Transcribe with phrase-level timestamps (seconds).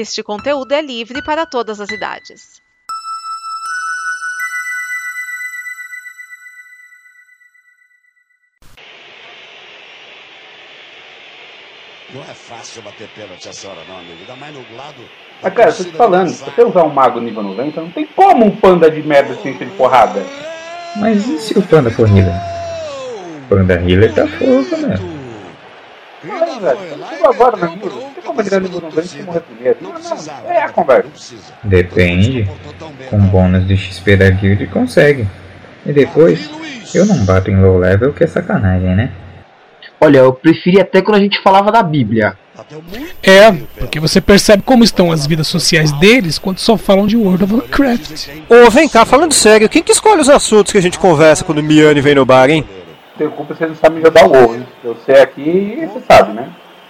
[0.00, 2.62] Este conteúdo é livre para todas as idades.
[12.14, 14.20] Não é fácil bater pênalti essa hora, não, amigo.
[14.20, 15.02] Ainda mais nublado.
[15.42, 18.46] Mas, cara, tô te falando, se você usar um mago nível 90, não tem como
[18.46, 20.24] um panda de merda sem ser de porrada.
[20.94, 22.40] Mas e se o panda for healer?
[23.48, 24.96] Panda healer tá fogo, né?
[26.22, 27.90] Mas, velho, agora na vida,
[28.32, 29.78] não tem como virar nível 90 morrer primeiro.
[29.80, 31.36] Não, não, é a conversa.
[31.64, 32.48] Depende.
[33.10, 35.26] Com bônus de XP da guild consegue.
[35.86, 36.50] E depois,
[36.94, 39.12] eu não bato em low level que é sacanagem, né?
[40.00, 42.36] Olha, eu preferi até quando a gente falava da Bíblia.
[43.22, 47.44] É, porque você percebe como estão as vidas sociais deles quando só falam de World
[47.44, 48.28] of Warcraft.
[48.48, 51.58] Ô, vem cá, falando sério, quem que escolhe os assuntos que a gente conversa quando
[51.58, 52.64] o Miane vem no bar, hein?
[53.16, 54.66] Tem culpa você não sabe jogar o WoW, hein?
[54.84, 56.48] Eu sei aqui você sabe, né?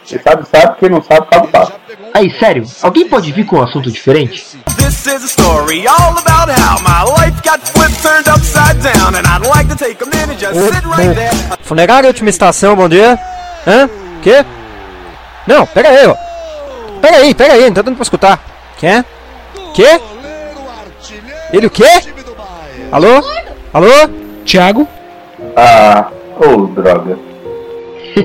[0.09, 1.73] Quem sabe, sabe, quem não sabe, cabe passo.
[2.15, 4.43] Aí, sério, alguém pode vir com um assunto diferente?
[4.79, 9.27] This is a story all about how my life got flipped, turned upside down, and
[9.27, 11.59] I'd like to take a minute, just sit right there.
[11.61, 13.19] Funerária Última Estação, bom dia.
[13.67, 13.91] Hã?
[14.23, 14.47] Quê?
[15.47, 16.17] Não, pera aí, ó.
[17.03, 18.41] Pera aí, pera aí, não tá dando pra escutar.
[18.79, 19.05] Quê?
[19.75, 20.01] Quê?
[21.53, 21.85] Ele o quê?
[22.91, 23.23] Alô?
[23.75, 24.09] Alô?
[24.47, 24.89] Thiago?
[25.55, 26.07] Ah,
[26.41, 27.28] ô droga.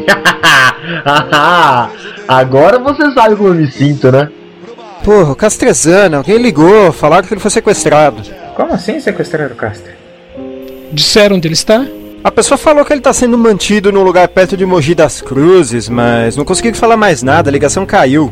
[2.27, 4.29] Agora você sabe como eu me sinto, né?
[5.03, 8.21] Porra, o Castrezana, alguém ligou, falaram que ele foi sequestrado.
[8.55, 9.91] Como assim sequestrar o Castro?
[10.91, 11.85] Disseram onde ele está?
[12.23, 15.89] A pessoa falou que ele tá sendo mantido num lugar perto de Mogi das Cruzes,
[15.89, 18.31] mas não consegui falar mais nada, a ligação caiu.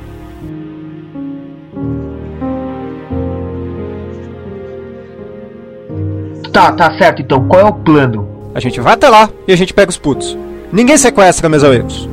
[6.54, 8.30] Tá, tá certo então, qual é o plano?
[8.54, 10.38] A gente vai até lá e a gente pega os putos.
[10.72, 12.10] Ninguém sequestra meus amigos.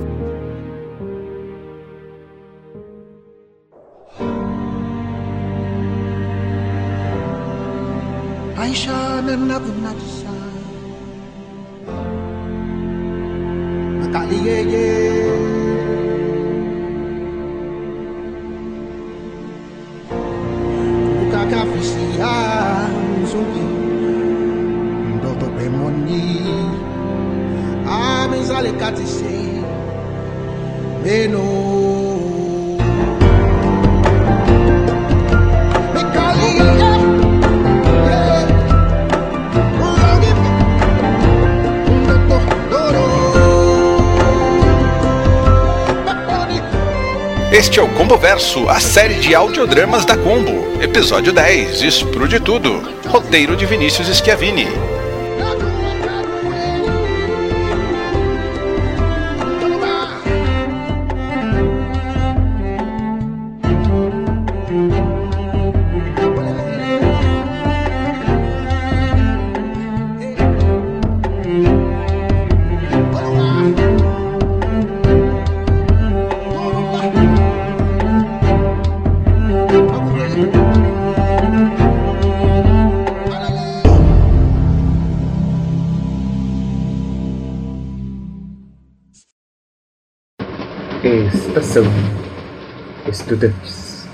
[8.57, 8.93] Aisha
[47.51, 50.81] Este é o Combo Verso, a série de audiodramas da Combo.
[50.81, 52.83] Episódio 10, Exprude Tudo.
[53.09, 54.98] Roteiro de Vinícius Schiavini.
[93.29, 94.09] Estudantes.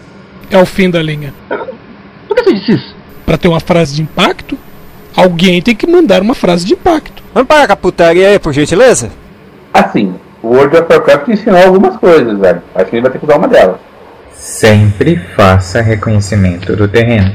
[0.50, 1.32] É o fim da linha.
[1.48, 2.96] Por que você disse isso?
[3.24, 4.58] Pra ter uma frase de impacto,
[5.16, 7.22] alguém tem que mandar uma frase de impacto.
[7.32, 9.10] Vamos parar com a putaria aí, por gentileza?
[9.72, 12.62] Assim, o World of Warcraft ensinou algumas coisas, velho.
[12.74, 13.76] Acho que a gente vai ter que usar uma delas.
[14.32, 17.32] Sempre faça reconhecimento do terreno.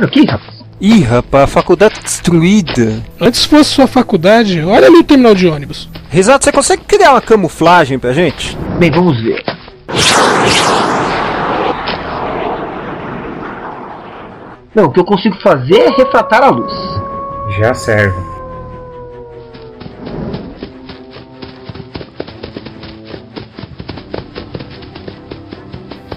[0.00, 0.60] Tá acontecendo aqui, rapaz?
[0.80, 3.02] Ih, rapaz, a faculdade destruída.
[3.20, 5.88] Antes fosse sua faculdade, olha ali o terminal de ônibus.
[6.10, 8.56] Risato, você consegue criar uma camuflagem pra gente?
[8.78, 9.42] Bem, vamos ver.
[14.74, 16.72] Não, o que eu consigo fazer é refratar a luz.
[17.58, 18.16] Já serve.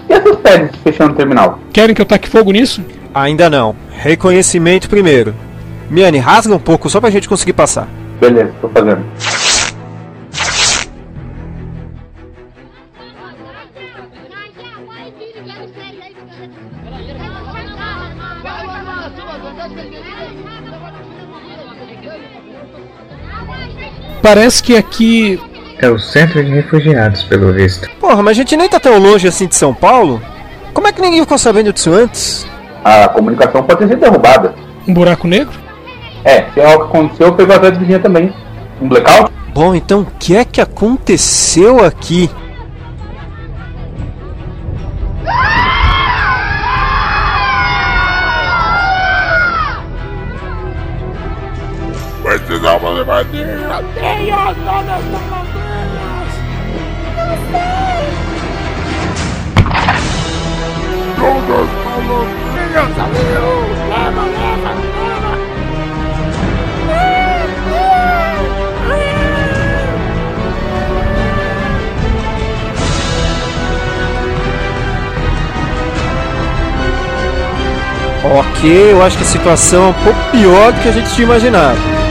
[0.08, 1.58] E essas pedras fechando o terminal?
[1.72, 2.82] Querem que eu taque fogo nisso?
[3.14, 3.76] Ainda não.
[3.92, 5.32] Reconhecimento primeiro.
[5.88, 7.86] Miane, rasga um pouco só pra gente conseguir passar.
[8.20, 9.04] Beleza, tô fazendo.
[24.20, 25.38] Parece que aqui.
[25.78, 27.88] É o centro de refugiados, pelo visto.
[28.00, 30.20] Porra, mas a gente nem tá tão longe assim de São Paulo.
[30.72, 32.46] Como é que ninguém ficou sabendo disso antes?
[32.84, 34.54] A comunicação pode ter sido derrubada.
[34.86, 35.58] Um buraco negro?
[36.22, 38.30] É, se é algo que aconteceu, pegou atrás da vizinha também.
[38.80, 39.32] Um blackout?
[39.54, 42.28] Bom, então o que é que aconteceu aqui?
[52.22, 53.46] Precisamos invadir!
[53.46, 55.04] Onde estão as aldeias?
[57.16, 58.04] Não sei!
[61.14, 62.43] Estão as
[62.76, 62.98] aldeias?
[62.98, 63.18] Ali!
[63.88, 65.34] Leva, leva, leva!
[78.24, 81.26] Ok, eu acho que a situação é um pouco pior do que a gente tinha
[81.26, 82.03] imaginado.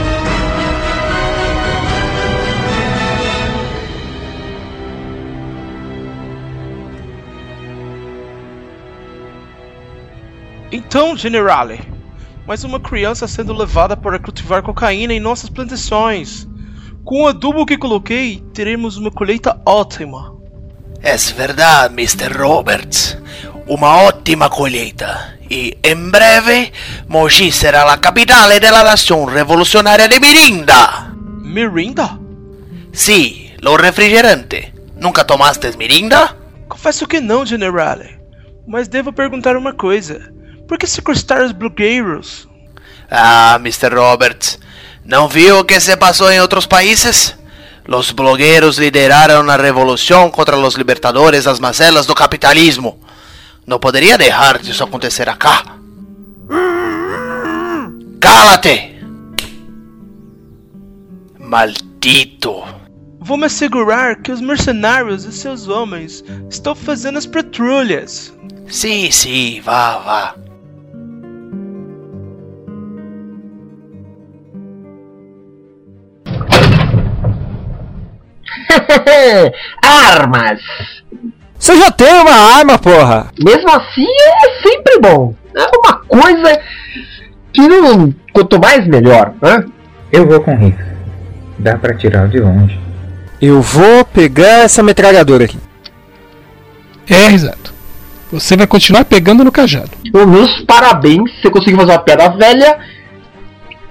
[10.76, 11.80] Então, Generale,
[12.48, 16.48] mais uma criança sendo levada para cultivar cocaína em nossas plantações.
[17.04, 20.36] Com o adubo que coloquei, teremos uma colheita ótima.
[21.00, 22.36] É verdade, Mr.
[22.36, 23.16] Roberts.
[23.68, 25.38] Uma ótima colheita.
[25.48, 26.72] E em breve,
[27.06, 31.14] Mogi será a capitale della nação revolucionária de Mirinda.
[31.40, 32.18] Mirinda?
[32.92, 34.74] Sim, lo refrigerante.
[34.96, 36.36] Nunca tomaste Mirinda?
[36.68, 38.18] Confesso que não, Generale.
[38.66, 40.34] Mas devo perguntar uma coisa.
[40.68, 42.48] Por que sequestrar os blogueiros?
[43.10, 43.94] Ah, Mr.
[43.94, 44.58] Roberts.
[45.04, 47.36] ¿No viu o que se passou em outros países?
[47.86, 52.98] Los blogueiros lideraram a revolução contra os libertadores das mazelas do capitalismo.
[53.66, 55.76] Não poderia deixar disso acontecer acá.
[58.18, 58.94] Cala-te!
[61.38, 62.64] Maldito!
[63.20, 68.32] Vou me assegurar que os mercenários e seus homens estão fazendo as patrulhas.
[68.68, 70.34] Sim, sim, vá, vá.
[79.82, 80.60] Armas!
[81.58, 83.28] Você já tem uma arma, porra!
[83.42, 85.34] Mesmo assim é sempre bom.
[85.56, 86.60] É uma coisa
[87.52, 88.14] que não.
[88.32, 89.64] Quanto mais melhor, né?
[90.12, 90.78] Eu vou com o Rick.
[91.58, 92.78] Dá pra tirar de longe.
[93.40, 95.58] Eu vou pegar essa metralhadora aqui.
[97.08, 97.72] É, exato.
[98.32, 99.90] Você vai continuar pegando no cajado.
[100.12, 102.78] Os meus parabéns, você conseguiu fazer uma piada velha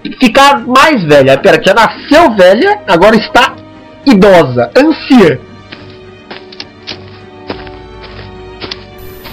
[0.04, 1.38] e ficar mais velha.
[1.38, 3.56] Pera, que já nasceu velha, agora está
[4.06, 5.38] idosa, anciã.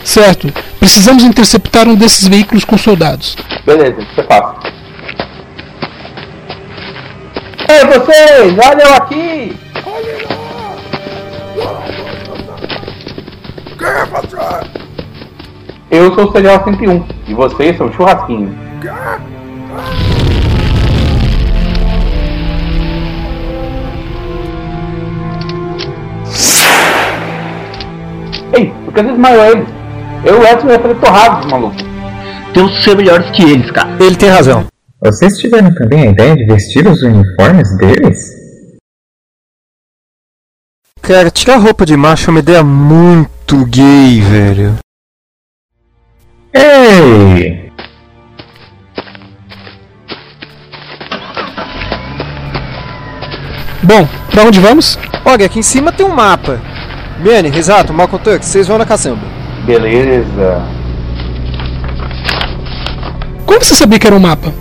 [0.04, 0.52] Certo.
[0.78, 3.36] Precisamos interceptar um desses veículos com soldados.
[3.64, 4.72] Beleza, é fácil.
[7.68, 8.58] Ei, vocês!
[8.58, 9.56] Olha eu aqui!
[13.78, 14.70] Quem é você?
[15.90, 18.58] Eu sou o Serial 101 e vocês são o Churrasquinho.
[18.82, 19.29] Ei,
[28.90, 29.66] por que desmaiou ele?
[30.24, 31.76] Eu e o Edson ia fazer torrados, maluco.
[32.52, 33.96] Temos que ser melhores que eles, cara.
[34.00, 34.66] Ele tem razão.
[35.02, 38.18] Vocês tiveram também a ideia de vestir os uniformes deles?
[41.00, 44.74] Cara, tirar roupa de macho é uma ideia muito gay, velho.
[46.52, 47.70] Ei!
[53.82, 54.98] Bom, pra onde vamos?
[55.24, 56.60] Olha, aqui em cima tem um mapa.
[57.20, 59.20] Miane, Risato, Malcolm Tuck, vocês vão na caçamba.
[59.66, 60.66] Beleza.
[63.44, 64.54] Como você sabia que era um mapa?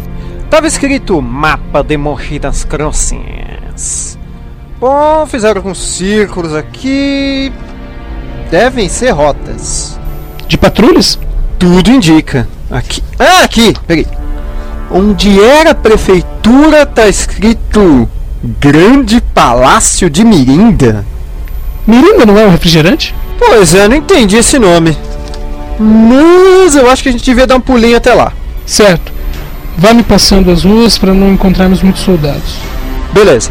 [0.50, 4.18] Tava escrito Mapa de Morridas Crossinhas.
[4.78, 7.54] Bom, fizeram alguns círculos aqui.
[8.52, 9.98] Devem ser rotas.
[10.48, 11.18] De patrulhas?
[11.58, 12.46] Tudo indica.
[12.70, 13.02] Aqui.
[13.18, 13.74] Ah, aqui!
[13.88, 14.08] Peguei.
[14.92, 18.10] Onde era a prefeitura tá escrito
[18.44, 21.06] Grande Palácio de Mirinda.
[21.88, 23.16] Mirinda não é um refrigerante?
[23.38, 24.98] Pois é, não entendi esse nome.
[25.80, 28.34] Mas eu acho que a gente devia dar um pulinho até lá.
[28.66, 29.12] Certo.
[29.78, 32.58] Vá me passando as ruas para não encontrarmos muitos soldados.
[33.14, 33.50] Beleza.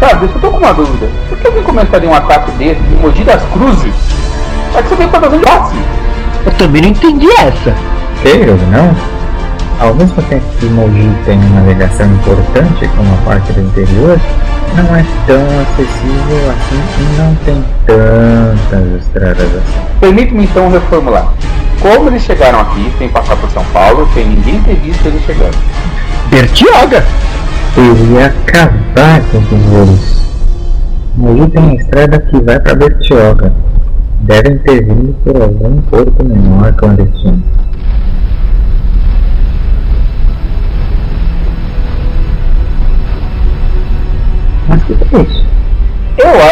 [0.00, 1.08] Sabe, eu só tô com uma dúvida.
[1.28, 3.94] Por que alguém começaria um ataque desse em Mogi das Cruzes?
[4.74, 5.76] É que você veio pra fazer passe.
[6.46, 7.76] Eu também não entendi essa.
[8.24, 9.21] Eu não?
[9.80, 14.20] Ao mesmo tempo que Mogi tem uma navegação importante como a parte do interior,
[14.76, 19.80] não é tão acessível assim e não tem tantas estradas assim.
[20.00, 21.32] Permite-me então reformular.
[21.80, 25.56] Como eles chegaram aqui sem passar por São Paulo, sem ninguém ter visto eles chegando?
[26.30, 27.04] Bertioga!
[27.76, 30.22] Eu ia acabar com os voos.
[31.16, 33.52] Mogi tem estrada que vai para Bertioga.
[34.20, 37.42] Devem ter vindo por algum porto menor clandestino.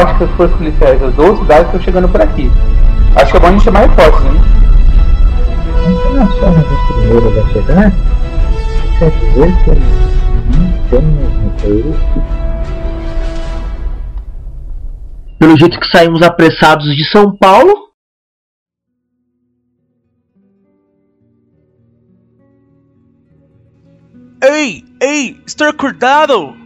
[0.00, 2.50] Acho que as forças policiais das duas cidades estão chegando por aqui.
[3.16, 4.22] Acho que é bom a gente chamar reforços,
[7.10, 7.92] primeiros a chegar?
[8.98, 9.70] Quer dizer que
[10.56, 12.22] não temos motoristas?
[15.38, 17.90] Pelo jeito que saímos apressados de São Paulo.
[24.42, 26.59] Ei, ei, estou acordado!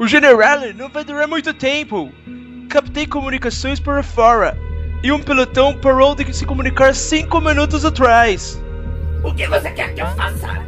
[0.00, 2.10] O general não vai durar muito tempo.
[2.70, 4.56] Captei comunicações por fora.
[5.02, 8.58] E um pelotão parou de se comunicar cinco minutos atrás.
[9.22, 10.64] O que você quer que eu faça?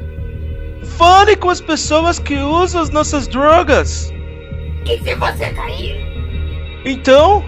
[0.99, 4.13] Fale com as pessoas que usam as nossas drogas.
[4.85, 5.97] E se você cair?
[6.85, 7.43] Então?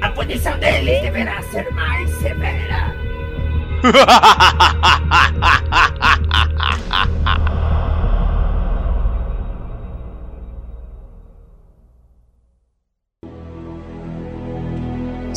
[0.00, 2.94] A punição deles deverá ser mais severa.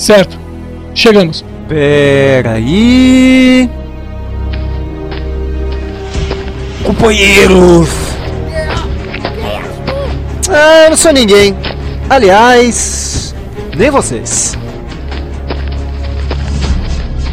[0.01, 0.35] Certo.
[0.95, 1.45] Chegamos.
[1.69, 3.69] Pera aí.
[6.83, 7.87] Companheiros!
[10.49, 11.55] Ah, eu não sou ninguém.
[12.09, 13.35] Aliás,
[13.77, 14.57] nem vocês.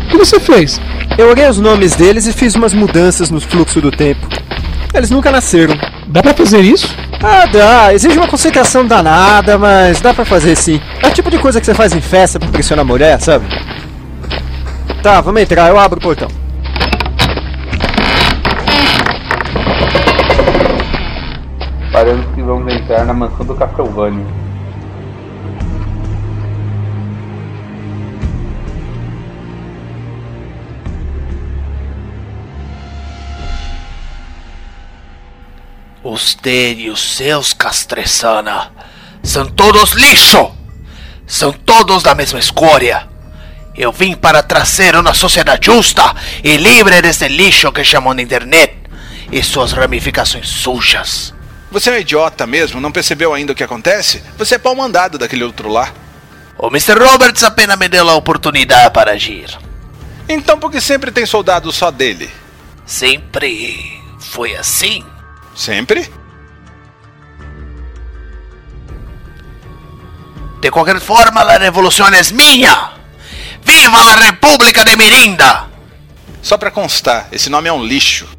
[0.04, 0.78] O que você fez?
[1.16, 4.28] Eu olhei os nomes deles e fiz umas mudanças no fluxo do tempo.
[4.92, 5.74] Eles nunca nasceram.
[6.06, 6.94] Dá pra fazer isso?
[7.22, 7.92] Ah, dá.
[7.92, 10.80] Exige uma concentração danada, mas dá pra fazer sim.
[11.02, 13.46] É o tipo de coisa que você faz em festa pra pressionar a mulher, sabe?
[15.02, 15.68] Tá, vamos entrar.
[15.68, 16.28] Eu abro o portão.
[21.92, 24.24] Paramos que vamos entrar na mansão do Castlevania.
[36.18, 38.72] Usted e os seus Castressana
[39.22, 40.50] são todos lixo!
[41.24, 43.08] São todos da mesma escória!
[43.76, 48.76] Eu vim para trazer uma sociedade justa e livre desse lixo que chamam de internet
[49.30, 51.32] e suas ramificações sujas.
[51.70, 52.80] Você é um idiota mesmo?
[52.80, 54.20] Não percebeu ainda o que acontece?
[54.36, 55.92] Você é pau mandado daquele outro lá.
[56.58, 56.98] O Mr.
[56.98, 59.56] Roberts apenas me deu a oportunidade para agir.
[60.28, 62.28] Então por que sempre tem soldados só dele?
[62.84, 65.04] Sempre foi assim.
[65.58, 66.08] Sempre?
[70.60, 72.92] De qualquer forma, a revolução é minha!
[73.64, 75.66] Viva a República de Mirinda!
[76.40, 78.37] Só pra constar, esse nome é um lixo.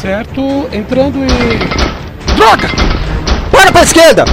[0.00, 2.36] Certo, entrando e.
[2.36, 2.68] Droga!
[3.50, 4.24] Para pra esquerda!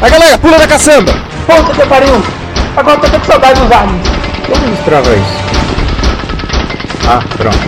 [0.00, 1.12] A galera, pula da caçamba!
[1.44, 2.24] Puta que pariu!
[2.74, 4.08] Agora eu tô com saudade dos aliens.
[4.46, 5.44] Como destrava isso?
[7.06, 7.58] Ah, pronto.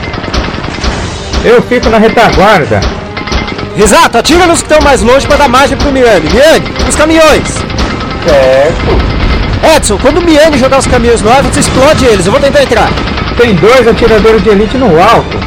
[1.45, 2.81] Eu fico na retaguarda.
[3.77, 6.31] Exato, atira nos que estão mais longe pra dar margem pro Miane.
[6.31, 7.47] Miane, os caminhões!
[8.25, 9.77] Certo.
[9.77, 12.25] Edson, quando o Miane jogar os caminhões no ar, você explode eles.
[12.25, 12.89] Eu vou tentar entrar.
[13.37, 15.43] Tem dois atiradores de elite no alto.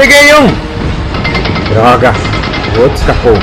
[0.00, 0.46] Peguei um!
[1.74, 2.14] Droga,
[2.74, 3.34] o outro escapou.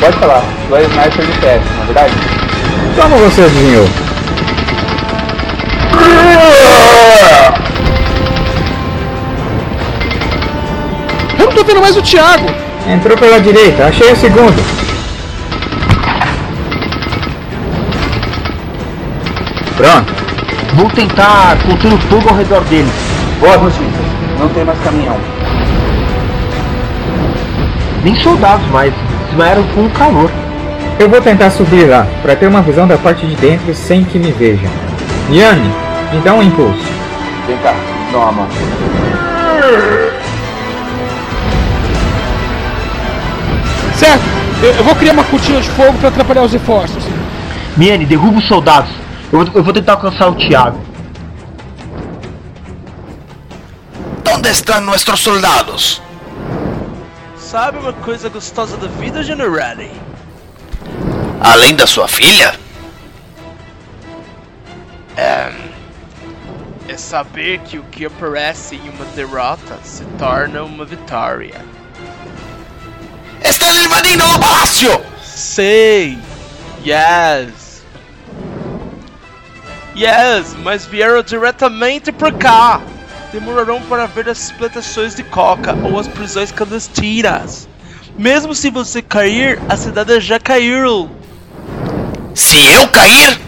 [0.00, 2.12] Pode falar, tu é sniper de PS, na verdade?
[3.00, 3.88] Como você adivinhou?
[11.38, 12.48] Eu não tô vendo mais o Thiago!
[12.88, 14.60] Entrou pela direita, achei o segundo.
[19.76, 20.12] Pronto.
[20.74, 22.90] Vou tentar conter o fogo ao redor dele.
[23.38, 24.11] Boa notícia,
[24.42, 25.16] não tem mais caminhão.
[28.02, 28.92] Nem soldados mais.
[29.28, 30.30] Desmaiaram com o calor.
[30.98, 34.18] Eu vou tentar subir lá, para ter uma visão da parte de dentro sem que
[34.18, 34.70] me vejam.
[35.30, 35.70] Yane,
[36.12, 36.84] me dá um impulso.
[37.46, 37.74] Vem cá,
[38.12, 38.48] dá uma mão.
[43.96, 44.24] Certo,
[44.62, 47.04] eu, eu vou criar uma cortina de fogo pra atrapalhar os reforços.
[47.76, 48.90] Miane, derruba os soldados.
[49.32, 50.91] Eu vou, eu vou tentar alcançar o Thiago.
[54.42, 56.02] Onde estão nossos soldados?
[57.38, 59.88] Sabe uma coisa gostosa da vida, Generale?
[61.40, 62.52] Além da sua filha?
[65.16, 65.52] É...
[66.88, 71.64] é saber que o que aparece em uma derrota se torna uma vitória.
[73.44, 75.00] Estão invadindo o palácio!
[75.22, 76.18] Sei!
[76.84, 77.84] Yes!
[79.96, 82.80] Yes, mas vieram diretamente pra cá!
[83.32, 87.66] Demorarão para ver as plantações de coca ou as prisões clandestinas.
[88.18, 91.10] Mesmo se você cair, a cidade já caiu.
[92.34, 93.40] Se eu cair,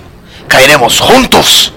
[0.48, 1.72] cairemos juntos!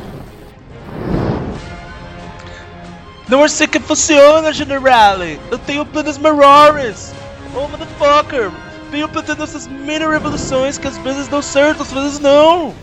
[3.28, 5.18] Não é assim que funciona, General!
[5.52, 7.14] Eu tenho planos maiores!
[7.54, 8.52] Oh, motherfucker!
[8.90, 12.74] Venho plantando essas mini revoluções que às vezes dão certo, às vezes não!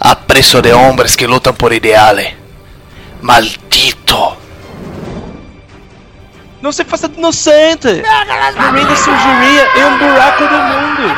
[0.00, 2.36] A preço de homens que lutam por ideale.
[6.60, 7.88] Não se faça de inocente!
[8.72, 11.16] Miranda surgiria em um buraco do mundo!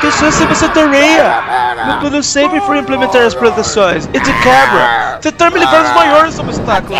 [0.00, 1.42] Que chance você teria?
[1.84, 6.38] Meu plano sempre foi implementar as plantações e de quebra, tentar me livrar dos maiores
[6.38, 6.98] obstáculos.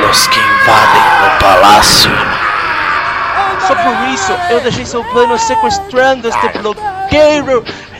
[0.00, 2.10] Los que invadem o palácio.
[3.66, 6.48] Só por isso eu deixei seu plano sequestrando este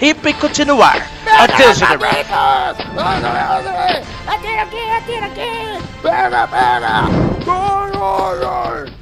[0.04, 1.06] blogueiro hippie continuar.
[1.26, 2.04] Adeus, general.
[4.26, 5.78] Atira aqui, atira aqui!
[6.02, 7.04] Pega, pega!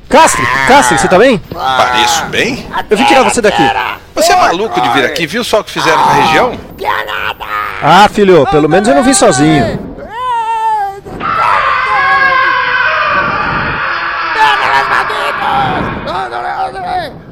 [0.09, 1.39] Castro, Castro, você tá bem?
[1.39, 2.69] Pareço bem?
[2.89, 3.63] Eu vim tirar você daqui.
[4.15, 5.27] Você é maluco de vir aqui?
[5.27, 6.59] Viu só o que fizeram na região?
[7.83, 9.93] Ah, filho, pelo menos eu não vim sozinho.
[14.35, 15.93] Pega, bandidos!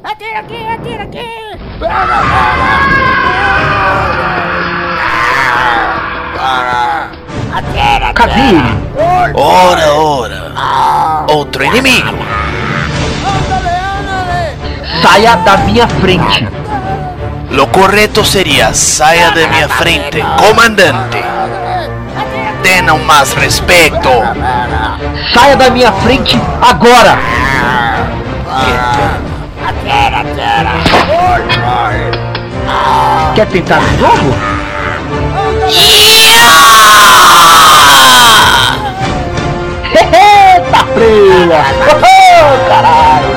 [0.03, 1.51] Atira aqui, atira aqui!
[8.29, 9.33] Ele?
[9.35, 10.53] Ora, ora.
[11.29, 12.19] Outro inimigo.
[15.03, 16.49] Saia da minha frente.
[17.51, 21.25] Lo correto seria saia da minha frente, comandante.
[22.63, 24.09] Tenham mais respeito.
[25.33, 27.19] Saia da minha frente agora.
[33.35, 34.35] Quer tentar de novo?
[39.93, 41.65] Eita, freia!
[41.91, 43.35] Oh, caralho!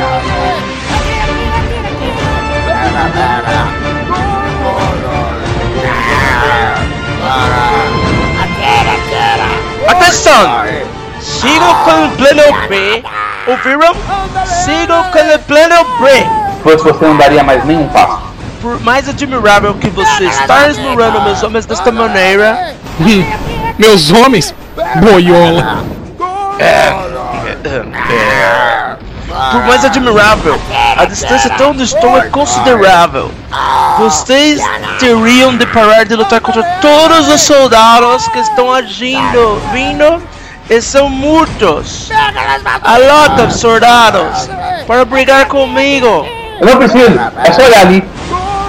[9.88, 10.64] Atenção!
[11.20, 13.04] Sigam com o plano B.
[13.48, 13.94] Ouviram?
[14.46, 16.26] Sigam com o plano B.
[16.64, 18.22] Fosse você, não daria mais nenhum passo.
[18.62, 22.76] Por mais admirável que você está esmurrando meus homens desta maneira,
[23.78, 24.54] Meus homens?
[25.00, 25.84] Boiola.
[29.52, 30.60] por mais admirável,
[30.98, 33.32] a distância até onde estou é considerável.
[33.98, 34.62] Vocês
[35.00, 40.22] teriam de parar de lutar contra todos os soldados que estão agindo, vindo
[40.70, 42.10] e são mortos.
[42.84, 44.50] A lota de soldados
[44.88, 46.26] para brigar comigo.
[46.62, 48.04] Eu não preciso, é só olhar ali.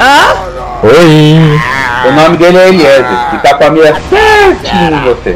[0.01, 0.54] Hã?
[0.85, 1.61] Oi!
[2.07, 5.35] O nome dele é Eliezer e tá com a mira certinho em você.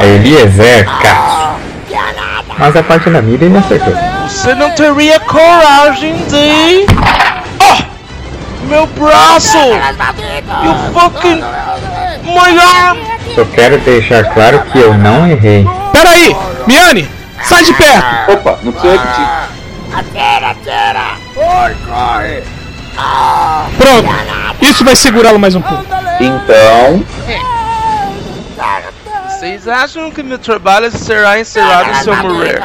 [0.00, 1.56] É Eliezer Cássio.
[2.58, 3.94] Mas a parte da mira ele acertou.
[4.28, 6.86] Você não teria coragem de.
[7.58, 8.66] Oh!
[8.66, 9.56] Meu braço!
[9.56, 11.42] You fucking.
[12.24, 12.98] My arm!
[13.34, 15.66] Só quero deixar claro que eu não errei.
[15.90, 16.36] Peraí!
[16.66, 17.08] Miane!
[17.42, 18.32] Sai de perto!
[18.32, 19.24] Opa, não precisa repetir.
[19.94, 21.04] Atira, atira!
[21.34, 22.55] Corre, corre!
[23.76, 24.08] Pronto!
[24.62, 25.84] Isso vai segurá-lo mais um pouco.
[26.20, 27.04] Então,
[29.28, 32.60] Vocês acham que meu trabalho será encerrado se eu morrer?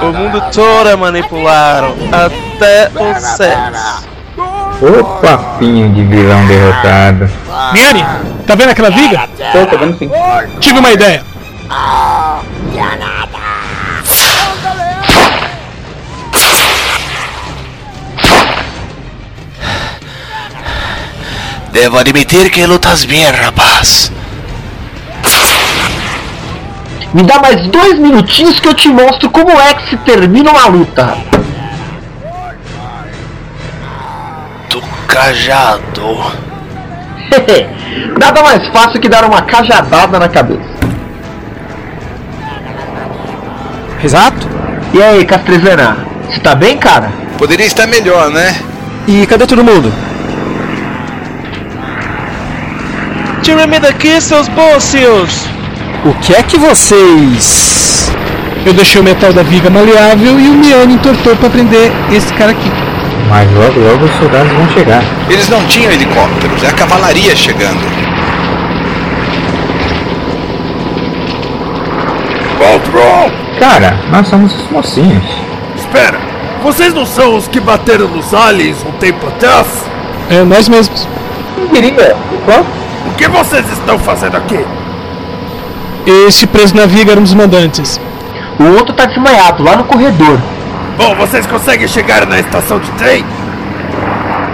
[0.00, 4.08] O mundo todo é manipulado, até vocês.
[4.80, 7.28] Ô papinho de vilão derrotado.
[7.72, 8.04] Miane!
[8.46, 9.28] Tá vendo aquela viga?
[9.52, 10.08] tô, tô vendo sim.
[10.60, 11.24] Tive uma ideia.
[21.72, 24.10] Devo admitir que lutas bem, rapaz.
[27.12, 30.66] Me dá mais dois minutinhos que eu te mostro como é que se termina uma
[30.66, 31.16] luta.
[34.70, 36.18] Do cajado.
[38.18, 40.78] Nada mais fácil que dar uma cajadada na cabeça.
[44.02, 44.46] Exato.
[44.94, 45.96] E aí, Castrezana?
[46.28, 47.10] Você tá bem, cara?
[47.36, 48.56] Poderia estar melhor, né?
[49.06, 49.92] E cadê todo mundo?
[53.42, 55.46] Tire-me daqui, seus bócios!
[56.04, 58.12] O que é que vocês.
[58.64, 62.50] Eu deixei o metal da viga maleável e o Miane entortou pra prender esse cara
[62.50, 62.70] aqui.
[63.28, 65.02] Mas logo logo os soldados vão chegar.
[65.28, 67.80] Eles não tinham helicópteros, é a cavalaria chegando.
[72.58, 73.30] Patrol!
[73.58, 75.24] Cara, nós somos os mocinhos.
[75.76, 76.18] Espera,
[76.62, 79.66] vocês não são os que bateram nos aliens um tempo atrás?
[80.30, 81.08] É, nós mesmos.
[81.72, 82.64] Querida, qual?
[83.08, 84.64] O que vocês estão fazendo aqui?
[86.26, 87.98] Este preso navio era um dos mandantes.
[88.60, 90.38] O outro tá desmaiado lá no corredor.
[90.98, 93.24] Bom, vocês conseguem chegar na estação de trem?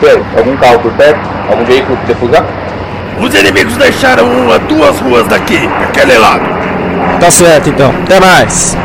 [0.00, 1.20] Sei, algum carro por perto?
[1.50, 2.44] Algum veículo que você usar?
[3.20, 6.44] Os inimigos deixaram um a duas ruas daqui, aquele lado.
[7.18, 7.92] Tá certo então.
[8.04, 8.76] Até mais.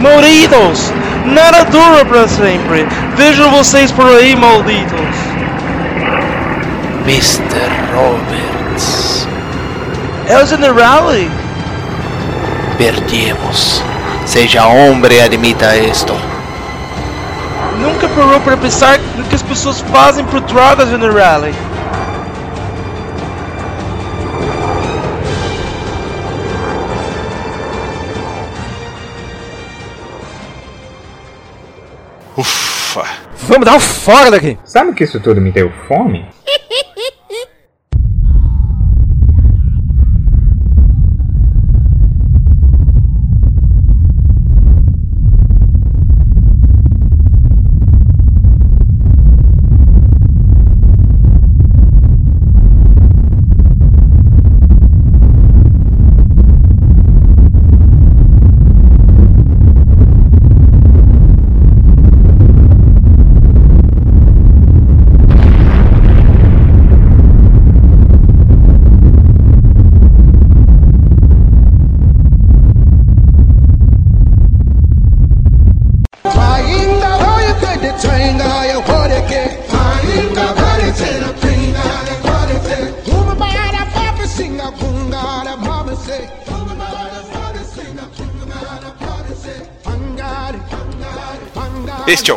[0.00, 0.92] Malditos!
[1.26, 2.86] Nada dura pra sempre.
[3.16, 5.35] Vejam vocês por aí, malditos.
[7.06, 7.70] Mr.
[7.94, 9.28] Roberts,
[10.28, 11.30] É o Generale.
[12.76, 13.80] perdimos.
[14.26, 16.12] Seja hombre, admita esto.
[17.80, 21.54] Nunca parou para pensar no que as pessoas fazem por drogas, Generale.
[32.36, 33.04] Ufa.
[33.48, 34.58] Vamos dar um fora daqui.
[34.64, 36.26] Sabe que isso tudo me deu fome?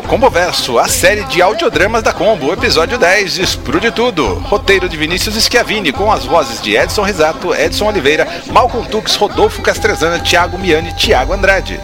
[0.09, 3.91] pangari Este é o Combo Verso, a série de audiodramas da Combo, episódio 10, Exprude
[3.91, 4.35] Tudo.
[4.35, 9.61] Roteiro de Vinícius Schiavini, com as vozes de Edson Risato, Edson Oliveira, Malcolm Tux, Rodolfo
[9.61, 11.79] Castrezana, Thiago Miani e Thiago Andrade.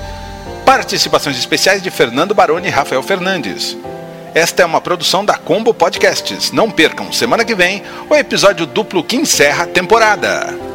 [0.66, 3.78] Participações especiais de Fernando Baroni e Rafael Fernandes.
[4.34, 6.52] Esta é uma produção da Combo Podcasts.
[6.52, 10.75] Não percam, semana que vem, o episódio duplo que encerra a temporada.